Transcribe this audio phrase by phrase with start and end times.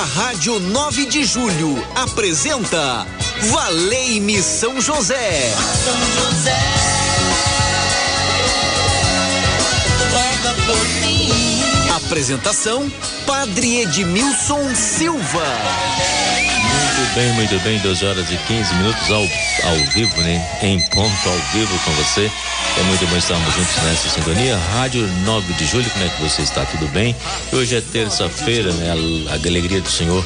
[0.00, 3.06] A Rádio 9 de Julho apresenta
[3.50, 5.52] Valei-me São José.
[5.84, 6.58] São José.
[11.96, 12.90] Apresentação:
[13.26, 15.44] Padre Edmilson Silva.
[17.00, 20.46] Muito bem, muito bem, 12 horas e 15 minutos ao, ao vivo, né?
[20.60, 22.30] Em ponto ao vivo com você.
[22.78, 24.54] É muito bom estarmos juntos nessa sintonia.
[24.74, 26.62] Rádio 9 de julho, como é que você está?
[26.66, 27.16] Tudo bem?
[27.54, 28.90] Hoje é terça-feira, né?
[28.90, 30.22] A, a alegria do Senhor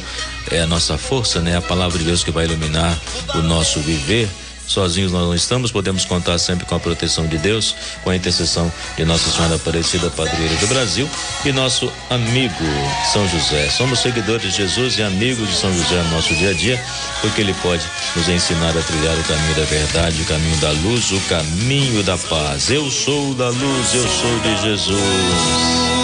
[0.50, 1.56] é a nossa força, né?
[1.56, 2.98] A palavra de Deus que vai iluminar
[3.36, 4.28] o nosso viver.
[4.66, 8.72] Sozinhos nós não estamos, podemos contar sempre com a proteção de Deus, com a intercessão
[8.96, 11.09] de Nossa Senhora Aparecida, Padroeira do Brasil,
[11.45, 12.55] e nosso amigo
[13.12, 13.69] São José.
[13.69, 16.82] Somos seguidores de Jesus e amigos de São José no nosso dia a dia,
[17.20, 17.84] porque ele pode
[18.16, 22.16] nos ensinar a trilhar o caminho da verdade, o caminho da luz, o caminho da
[22.16, 22.70] paz.
[22.70, 26.03] Eu sou da luz, eu sou de Jesus.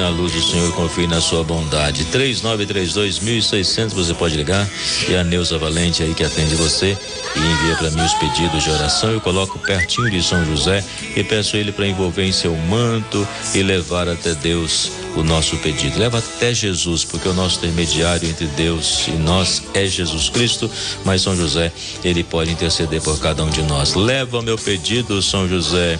[0.00, 2.06] Na luz do Senhor, confie na sua bondade.
[2.06, 4.66] 3932-1600, você pode ligar.
[5.06, 6.96] E a Neuza Valente aí que atende você
[7.36, 9.10] e envia para mim os pedidos de oração.
[9.10, 10.82] Eu coloco pertinho de São José
[11.14, 15.98] e peço ele para envolver em seu manto e levar até Deus o nosso pedido.
[15.98, 20.70] Leva até Jesus, porque o nosso intermediário entre Deus e nós é Jesus Cristo,
[21.04, 21.72] mas São José,
[22.04, 23.94] ele pode interceder por cada um de nós.
[23.94, 25.98] Leva meu pedido, São José,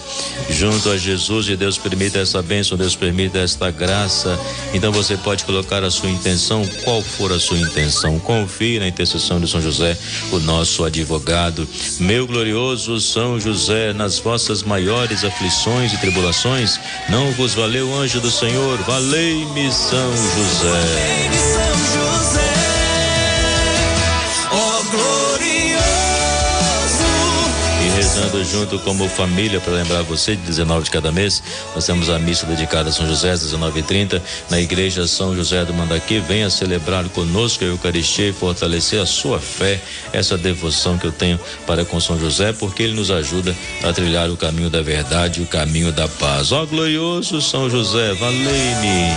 [0.50, 4.38] junto a Jesus e Deus permita essa bênção, Deus permita esta graça.
[4.72, 8.18] Então você pode colocar a sua intenção, qual for a sua intenção.
[8.20, 9.96] Confie na intercessão de São José,
[10.30, 11.68] o nosso advogado.
[11.98, 18.20] Meu glorioso São José, nas vossas maiores aflições e tribulações, não vos valeu o anjo
[18.20, 21.30] do Senhor, valeu Valei-me São José.
[28.00, 31.42] Rezando junto como família para lembrar você de 19 de cada mês.
[31.74, 35.74] Nós temos a missa dedicada a São José às 19h30 na igreja São José do
[35.74, 36.18] Mandaqui.
[36.18, 39.78] Venha celebrar conosco a Eucaristia e fortalecer a sua fé,
[40.14, 43.54] essa devoção que eu tenho para com São José, porque ele nos ajuda
[43.84, 46.52] a trilhar o caminho da verdade, o caminho da paz.
[46.52, 49.10] Ó glorioso São José, valei-me.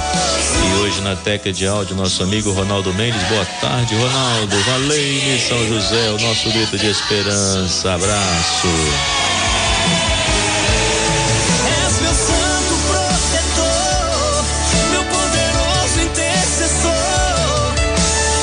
[0.68, 3.24] E hoje na teca de áudio nosso amigo Ronaldo Mendes.
[3.29, 4.58] Boa tarde, Ronaldo.
[4.66, 7.94] Valei-me São José, o nosso grito de esperança.
[7.94, 8.72] Abraço.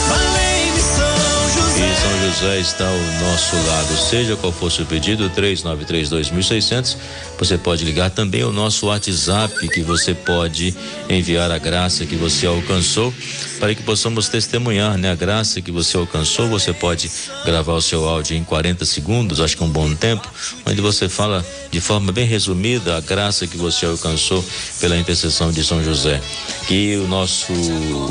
[0.09, 1.81] Valei-me, São José.
[1.81, 2.99] E São José está ao
[3.29, 3.97] nosso lado.
[3.97, 6.97] Seja qual for seu pedido, 3932.600.
[7.39, 10.75] Você pode ligar também o nosso WhatsApp, que você pode
[11.09, 13.13] enviar a graça que você alcançou
[13.61, 15.13] para que possamos testemunhar, né?
[15.13, 17.11] A graça que você alcançou, você pode
[17.45, 20.27] gravar o seu áudio em 40 segundos, acho que é um bom tempo,
[20.67, 24.43] onde você fala de forma bem resumida a graça que você alcançou
[24.81, 26.21] pela intercessão de São José.
[26.67, 27.53] Que o nosso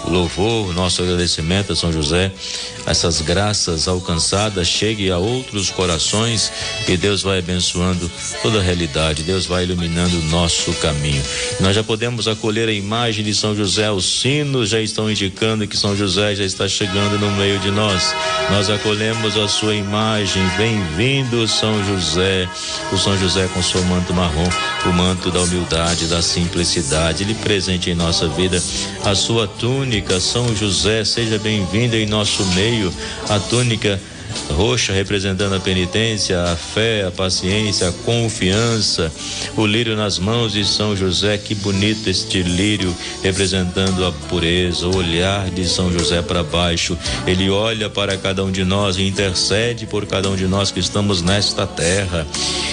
[0.08, 2.32] louvor, o nosso agradecimento a São José,
[2.86, 6.52] essas graças alcançadas chegue a outros corações
[6.88, 8.10] e Deus vai abençoando
[8.44, 11.24] toda a realidade, Deus vai iluminando o nosso caminho.
[11.60, 15.39] Nós já podemos acolher a imagem de São José, os sinos já estão indicando
[15.70, 18.14] que São José já está chegando no meio de nós.
[18.52, 20.44] Nós acolhemos a sua imagem.
[20.58, 22.46] Bem-vindo, São José.
[22.92, 24.50] O São José com seu manto marrom,
[24.86, 27.24] o manto da humildade, da simplicidade.
[27.24, 28.62] Ele presente em nossa vida
[29.06, 30.20] a sua túnica.
[30.20, 32.94] São José, seja bem-vindo em nosso meio.
[33.30, 33.98] A túnica
[34.52, 39.12] roxa representando a penitência, a fé, a paciência, a confiança.
[39.56, 44.96] O lírio nas mãos de São José, que bonito este lírio representando a pureza, o
[44.96, 46.98] olhar de São José para baixo.
[47.26, 50.80] Ele olha para cada um de nós e intercede por cada um de nós que
[50.80, 52.26] estamos nesta terra.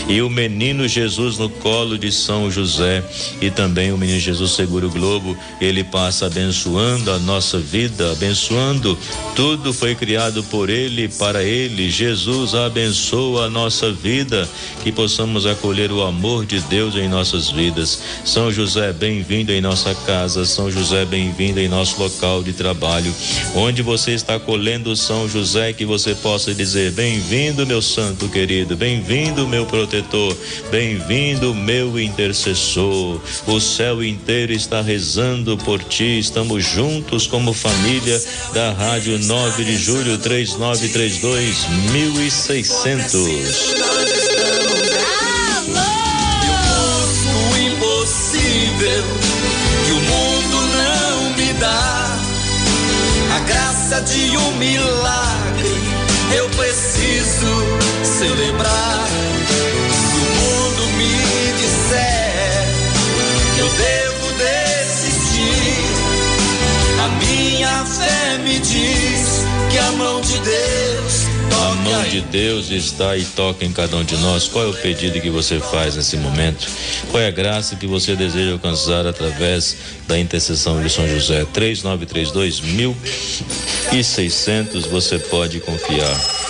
[0.08, 3.02] E o menino Jesus no colo de São José
[3.40, 8.96] e também o menino Jesus segura o globo, ele passa abençoando a nossa vida, abençoando
[9.34, 11.88] tudo foi criado por ele para ele.
[11.88, 14.48] Jesus abençoa a nossa vida,
[14.82, 18.00] que possamos acolher o amor de Deus em nossas vidas.
[18.24, 20.44] São José, bem-vindo em nossa casa.
[20.44, 23.14] São José, bem-vindo em nosso local de trabalho.
[23.54, 29.46] Onde você está acolhendo São José, que você possa dizer: Bem-vindo, meu santo querido, bem-vindo,
[29.46, 30.36] meu protetor,
[30.70, 33.20] bem-vindo, meu intercessor.
[33.46, 36.18] O céu inteiro está rezando por ti.
[36.18, 38.20] Estamos juntos como família
[38.52, 43.14] da Rádio 9 de Julho 3932 dois mil e seiscentos.
[43.14, 43.28] o
[47.58, 49.04] impossível
[49.84, 52.16] que o mundo não me dá.
[53.36, 55.78] A graça de um milagre
[56.34, 57.66] eu preciso
[58.02, 59.06] celebrar.
[59.92, 62.64] Se o mundo me disser
[63.54, 65.84] que eu devo desistir,
[67.04, 70.75] a minha fé me diz que a mão de Deus
[72.08, 74.48] de Deus está e toca em cada um de nós.
[74.48, 76.68] Qual é o pedido que você faz nesse momento?
[77.10, 79.76] Qual é a graça que você deseja alcançar através
[80.06, 81.44] da intercessão de São José?
[81.52, 82.96] 3932 mil
[83.92, 86.45] e seiscentos você pode confiar.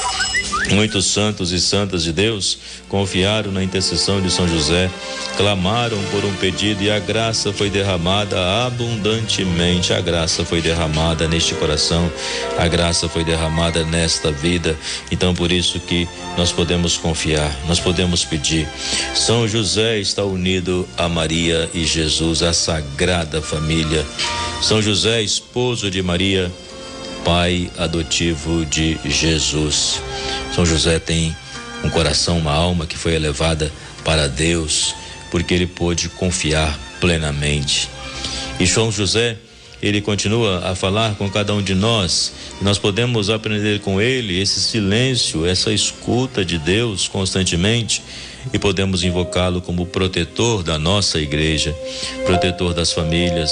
[0.70, 2.58] Muitos santos e santas de Deus
[2.88, 4.90] confiaram na intercessão de São José,
[5.36, 8.36] clamaram por um pedido e a graça foi derramada
[8.66, 9.92] abundantemente.
[9.92, 12.10] A graça foi derramada neste coração,
[12.58, 14.76] a graça foi derramada nesta vida.
[15.10, 18.68] Então, por isso que nós podemos confiar, nós podemos pedir.
[19.14, 24.04] São José está unido a Maria e Jesus, a sagrada família.
[24.60, 26.50] São José, esposo de Maria,
[27.26, 30.00] pai adotivo de Jesus.
[30.54, 31.34] São José tem
[31.82, 33.72] um coração, uma alma que foi elevada
[34.04, 34.94] para Deus,
[35.28, 37.90] porque ele pôde confiar plenamente.
[38.60, 39.36] E São José,
[39.82, 44.40] ele continua a falar com cada um de nós, e nós podemos aprender com ele
[44.40, 48.04] esse silêncio, essa escuta de Deus constantemente,
[48.52, 51.74] e podemos invocá-lo como protetor da nossa igreja,
[52.24, 53.50] protetor das famílias,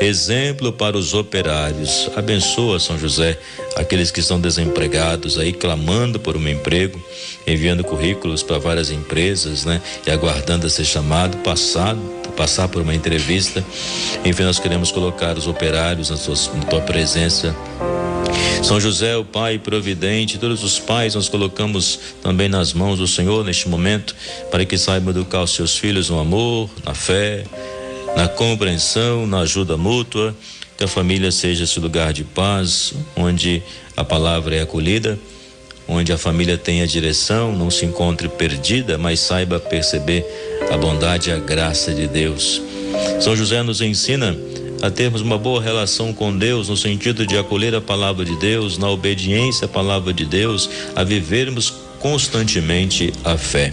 [0.00, 2.10] exemplo para os operários.
[2.16, 3.38] Abençoa São José
[3.76, 7.00] aqueles que estão desempregados aí clamando por um emprego,
[7.46, 9.80] enviando currículos para várias empresas, né?
[10.06, 11.94] E aguardando a ser chamado, passar,
[12.36, 13.64] passar por uma entrevista.
[14.24, 17.54] Enfim, nós queremos colocar os operários na, sua, na tua presença.
[18.62, 23.44] São José, o Pai providente, todos os pais nós colocamos também nas mãos do Senhor
[23.44, 24.14] neste momento,
[24.50, 27.44] para que saibam educar os seus filhos no amor, na fé,
[28.16, 30.34] na compreensão, na ajuda mútua,
[30.76, 33.62] que a família seja esse lugar de paz, onde
[33.96, 35.18] a palavra é acolhida,
[35.86, 40.26] onde a família tenha direção, não se encontre perdida, mas saiba perceber
[40.70, 42.60] a bondade e a graça de Deus.
[43.20, 44.36] São José nos ensina
[44.82, 48.78] a termos uma boa relação com Deus, no sentido de acolher a palavra de Deus,
[48.78, 53.72] na obediência à palavra de Deus, a vivermos constantemente a fé.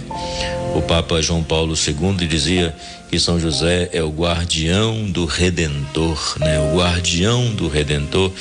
[0.76, 2.76] O Papa João Paulo II dizia
[3.10, 6.60] que São José é o guardião do Redentor, né?
[6.60, 8.32] O guardião do Redentor.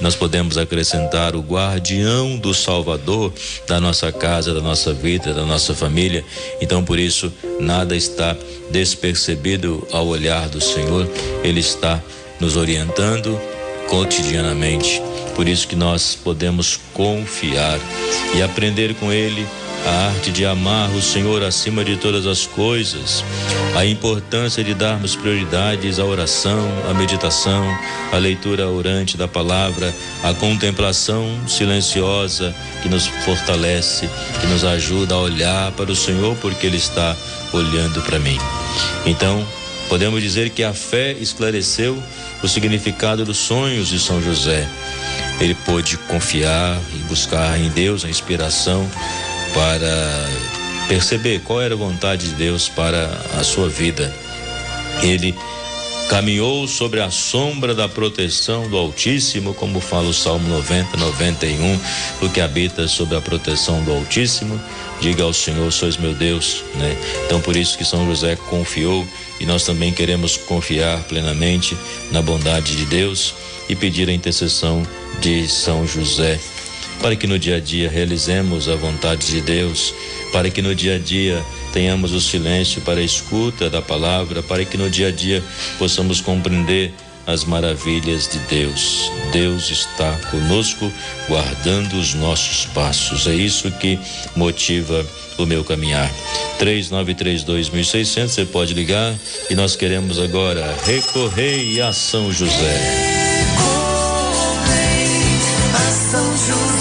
[0.00, 3.30] Nós podemos acrescentar o guardião do Salvador
[3.66, 6.24] da nossa casa, da nossa vida, da nossa família.
[6.62, 7.30] Então, por isso,
[7.60, 8.34] nada está
[8.70, 11.06] despercebido ao olhar do Senhor.
[11.44, 12.02] Ele está
[12.40, 13.38] nos orientando
[13.86, 15.02] cotidianamente.
[15.34, 17.78] Por isso que nós podemos confiar
[18.34, 19.46] e aprender com ele
[19.86, 23.24] a arte de amar o Senhor acima de todas as coisas,
[23.76, 27.64] a importância de darmos prioridades à oração, à meditação,
[28.12, 29.92] à leitura orante da palavra,
[30.22, 34.08] à contemplação silenciosa que nos fortalece,
[34.40, 37.16] que nos ajuda a olhar para o Senhor porque Ele está
[37.52, 38.38] olhando para mim.
[39.04, 39.46] Então,
[39.88, 42.00] podemos dizer que a fé esclareceu
[42.42, 44.68] o significado dos sonhos de São José.
[45.40, 48.88] Ele pôde confiar e buscar em Deus a inspiração
[49.54, 50.28] para
[50.88, 53.06] perceber qual era a vontade de Deus para
[53.38, 54.14] a sua vida.
[55.02, 55.34] Ele
[56.08, 61.80] caminhou sobre a sombra da proteção do Altíssimo, como fala o Salmo 90, 91,
[62.20, 64.60] o que habita sobre a proteção do Altíssimo,
[65.00, 66.96] diga ao Senhor, sois meu Deus, né?
[67.24, 69.06] Então por isso que São José confiou
[69.40, 71.76] e nós também queremos confiar plenamente
[72.10, 73.34] na bondade de Deus
[73.68, 74.82] e pedir a intercessão
[75.20, 76.38] de São José
[77.02, 79.92] para que no dia a dia realizemos a vontade de Deus,
[80.32, 84.64] para que no dia a dia tenhamos o silêncio para a escuta da palavra, para
[84.64, 85.42] que no dia a dia
[85.78, 86.94] possamos compreender
[87.26, 89.10] as maravilhas de Deus.
[89.32, 90.90] Deus está conosco,
[91.28, 93.26] guardando os nossos passos.
[93.26, 93.98] É isso que
[94.36, 95.04] motiva
[95.38, 96.10] o meu caminhar.
[96.58, 99.14] 3932.600, você pode ligar
[99.50, 102.52] e nós queremos agora recorrer a São José.
[102.52, 103.42] recorrer
[105.74, 106.71] a São José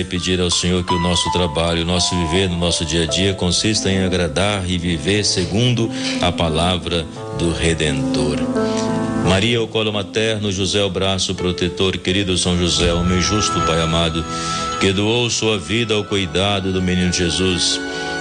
[0.00, 3.06] e pedir ao Senhor que o nosso trabalho, o nosso viver no nosso dia a
[3.06, 7.06] dia consista em agradar e viver segundo a palavra
[7.38, 8.38] do Redentor.
[9.28, 13.80] Maria, o colo materno, José, o braço protetor, querido São José, o meu justo Pai
[13.80, 14.24] amado,
[14.80, 17.78] que doou sua vida ao cuidado do menino Jesus.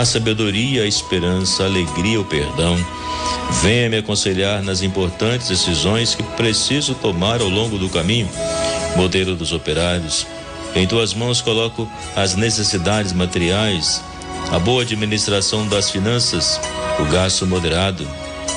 [0.00, 2.76] a sabedoria, a esperança, a alegria, o perdão.
[3.62, 8.28] Venha me aconselhar nas importantes decisões que preciso tomar ao longo do caminho.
[8.94, 10.24] Modelo dos operários,
[10.76, 14.00] em tuas mãos coloco as necessidades materiais,
[14.52, 16.60] a boa administração das finanças,
[17.00, 18.06] o gasto moderado,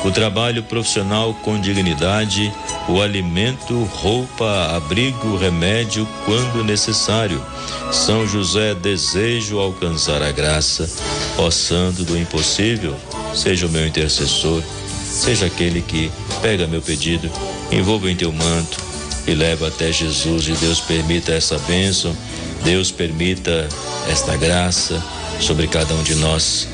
[0.05, 2.53] o trabalho profissional com dignidade,
[2.87, 7.43] o alimento, roupa, abrigo, remédio quando necessário.
[7.91, 10.89] São José, desejo alcançar a graça,
[11.37, 12.95] ó Santo do impossível,
[13.35, 14.63] seja o meu intercessor,
[15.03, 16.09] seja aquele que
[16.41, 17.29] pega meu pedido,
[17.69, 18.79] envolva em teu manto
[19.27, 20.47] e leva até Jesus.
[20.47, 22.15] E Deus permita essa bênção,
[22.63, 23.67] Deus permita
[24.09, 25.03] esta graça
[25.39, 26.67] sobre cada um de nós.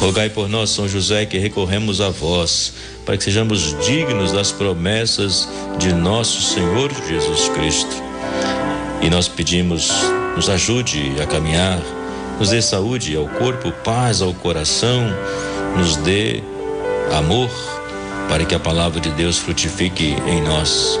[0.00, 2.72] Rogai por nós, São José, que recorremos a vós,
[3.04, 8.02] para que sejamos dignos das promessas de nosso Senhor Jesus Cristo.
[9.02, 9.90] E nós pedimos,
[10.36, 11.80] nos ajude a caminhar,
[12.38, 15.06] nos dê saúde ao corpo, paz ao coração,
[15.76, 16.42] nos dê
[17.12, 17.50] amor,
[18.28, 20.98] para que a palavra de Deus frutifique em nós.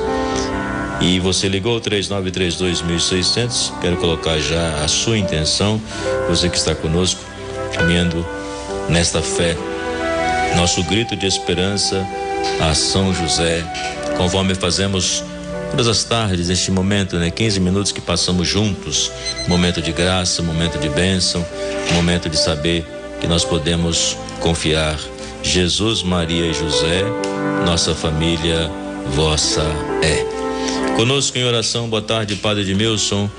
[1.00, 3.72] E você ligou 3932.600.
[3.80, 5.80] Quero colocar já a sua intenção.
[6.28, 7.22] Você que está conosco,
[7.72, 8.26] caminhando
[8.88, 9.56] nesta fé.
[10.56, 12.06] Nosso grito de esperança
[12.60, 13.64] a São José,
[14.16, 15.24] conforme fazemos
[15.70, 17.30] todas as tardes, neste momento, né?
[17.30, 19.10] 15 minutos que passamos juntos,
[19.48, 21.44] momento de graça, momento de bênção,
[21.94, 22.84] momento de saber
[23.20, 24.98] que nós podemos confiar.
[25.42, 27.04] Jesus, Maria e José,
[27.64, 28.70] nossa família
[29.14, 29.62] vossa
[30.02, 30.40] é.
[30.96, 33.30] Conosco em oração, boa tarde, Padre Edmilson.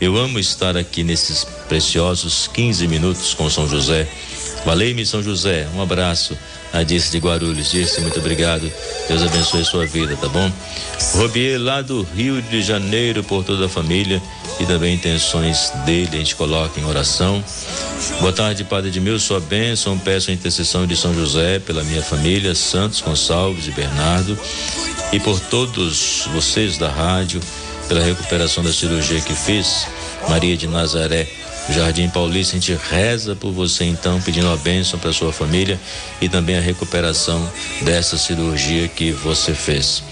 [0.00, 4.08] Eu amo estar aqui nesses preciosos 15 minutos com São José.
[4.64, 5.66] Valei-me, São José.
[5.74, 6.36] Um abraço.
[6.72, 7.70] A Dirce de Guarulhos.
[7.70, 8.70] Dirce, muito obrigado.
[9.08, 10.50] Deus abençoe sua vida, tá bom?
[11.14, 14.22] Robier, lá do Rio de Janeiro, por toda a família
[14.58, 17.44] e também intenções dele, a gente coloca em oração.
[18.20, 19.26] Boa tarde, Padre Edmilson.
[19.26, 19.98] Sua bênção.
[19.98, 24.38] Peço a intercessão de São José pela minha família, Santos Gonçalves e Bernardo
[25.12, 27.40] e por todos vocês da rádio,
[27.86, 29.86] pela recuperação da cirurgia que fiz.
[30.28, 31.28] Maria de Nazaré,
[31.68, 35.78] Jardim Paulista, a gente reza por você então, pedindo a bênção para sua família
[36.20, 37.48] e também a recuperação
[37.82, 40.02] dessa cirurgia que você fez.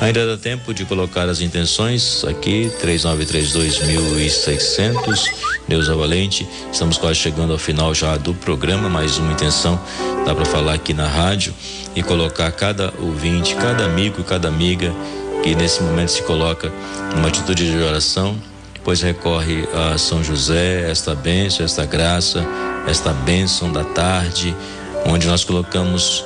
[0.00, 5.24] Ainda dá tempo de colocar as intenções aqui, 3932.600.
[5.66, 9.80] Neuza Valente, estamos quase chegando ao final já do programa, mais uma intenção
[10.28, 11.54] dá para falar aqui na rádio
[11.96, 14.94] e colocar cada ouvinte, cada amigo, cada amiga
[15.42, 16.70] que nesse momento se coloca
[17.14, 18.36] numa atitude de oração,
[18.88, 22.42] pois recorre a São José, esta bênção, esta graça,
[22.86, 24.56] esta bênção da tarde,
[25.04, 26.24] onde nós colocamos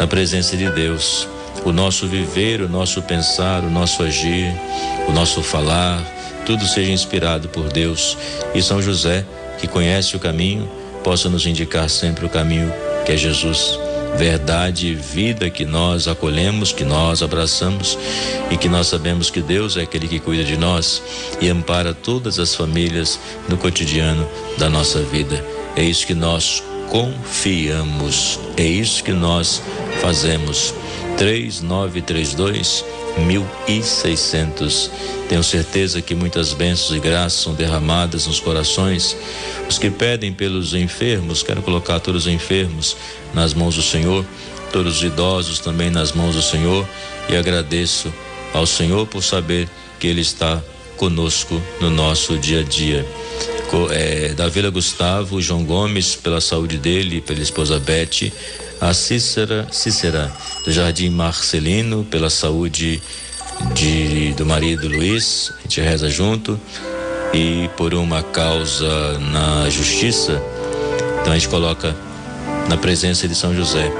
[0.00, 1.28] na presença de Deus.
[1.64, 4.52] O nosso viver, o nosso pensar, o nosso agir,
[5.08, 6.02] o nosso falar,
[6.44, 8.18] tudo seja inspirado por Deus.
[8.52, 9.24] E São José,
[9.60, 10.68] que conhece o caminho,
[11.04, 12.74] possa nos indicar sempre o caminho
[13.06, 13.78] que é Jesus,
[14.16, 17.98] verdade e vida que nós acolhemos, que nós abraçamos
[18.50, 21.02] e que nós sabemos que Deus é aquele que cuida de nós
[21.40, 24.28] e ampara todas as famílias no cotidiano
[24.58, 25.44] da nossa vida.
[25.76, 29.62] É isso que nós confiamos, é isso que nós
[30.00, 30.74] fazemos.
[31.22, 32.84] 3932
[33.16, 34.90] 1600.
[35.28, 39.16] Tenho certeza que muitas bênçãos e graças são derramadas nos corações.
[39.68, 42.96] Os que pedem pelos enfermos, quero colocar todos os enfermos
[43.32, 44.26] nas mãos do Senhor,
[44.72, 46.84] todos os idosos também nas mãos do Senhor
[47.28, 48.12] e agradeço
[48.52, 49.68] ao Senhor por saber
[50.00, 50.60] que Ele está
[51.02, 53.04] conosco no nosso dia a dia.
[53.90, 58.30] É, da Vila Gustavo, João Gomes, pela saúde dele, pela esposa Beth,
[58.80, 60.32] a Cícera, Cícera
[60.64, 63.02] do Jardim Marcelino, pela saúde
[63.74, 66.60] de, do marido Luiz, a gente reza junto,
[67.34, 70.40] e por uma causa na justiça,
[71.20, 71.96] então a gente coloca
[72.68, 73.90] na presença de São José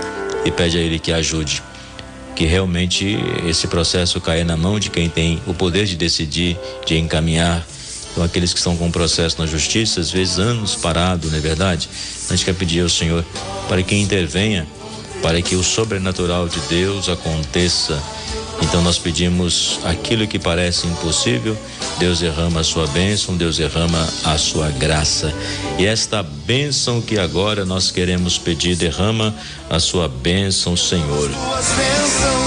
[0.44, 1.64] e pede a ele que ajude.
[2.34, 6.96] Que realmente esse processo caia na mão de quem tem o poder de decidir, de
[6.98, 7.66] encaminhar.
[8.10, 11.88] Então, aqueles que estão com processo na justiça, às vezes anos parado, não é verdade?
[12.28, 13.24] A gente quer pedir ao Senhor
[13.68, 14.66] para que intervenha,
[15.22, 18.02] para que o sobrenatural de Deus aconteça.
[18.62, 21.56] Então nós pedimos aquilo que parece impossível,
[21.98, 25.34] Deus derrama a sua bênção, Deus derrama a sua graça.
[25.78, 29.34] E esta bênção que agora nós queremos pedir, derrama
[29.68, 31.28] a sua bênção, Senhor.
[31.28, 32.41] Envia-me teu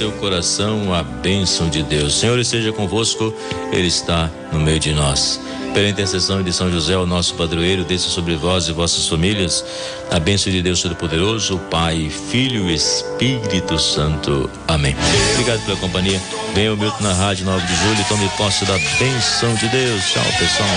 [0.00, 2.18] seu coração a bênção de Deus.
[2.18, 3.34] Senhor esteja convosco,
[3.70, 5.38] Ele está no meio de nós.
[5.74, 9.62] Pela intercessão de São José, o nosso padroeiro, desça sobre vós e vossas famílias
[10.10, 14.48] a bênção de Deus Todo-Poderoso, Pai, Filho e Espírito Santo.
[14.66, 14.96] Amém.
[15.34, 16.18] Obrigado pela companhia.
[16.54, 20.02] Venha o Milton na Rádio 9 de Julho e tome posse da bênção de Deus.
[20.10, 20.68] Tchau, pessoal.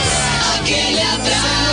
[0.60, 1.73] Um abraço.